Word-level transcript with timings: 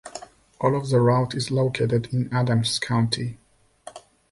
All 0.59 0.75
of 0.75 0.89
the 0.89 0.99
route 0.99 1.35
is 1.35 1.51
located 1.51 2.11
in 2.11 2.27
Adams 2.33 2.79
County. 2.79 3.37